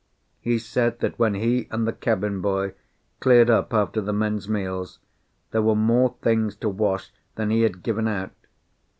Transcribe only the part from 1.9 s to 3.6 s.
cabin boy cleared